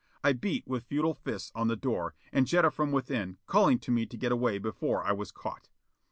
[0.23, 4.07] I beat with futile fists on the door, and Jetta from within, calling to me
[4.07, 5.69] to get away before I was caught.